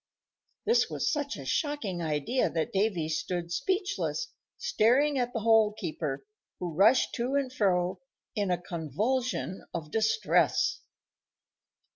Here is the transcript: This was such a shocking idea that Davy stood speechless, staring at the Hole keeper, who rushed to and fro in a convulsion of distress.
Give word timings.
This 0.65 0.89
was 0.89 1.11
such 1.13 1.37
a 1.37 1.45
shocking 1.45 2.01
idea 2.01 2.49
that 2.49 2.73
Davy 2.73 3.07
stood 3.07 3.51
speechless, 3.51 4.29
staring 4.57 5.19
at 5.19 5.31
the 5.31 5.41
Hole 5.41 5.73
keeper, 5.77 6.25
who 6.59 6.73
rushed 6.73 7.13
to 7.13 7.35
and 7.35 7.53
fro 7.53 7.99
in 8.35 8.49
a 8.49 8.59
convulsion 8.59 9.63
of 9.75 9.91
distress. 9.91 10.81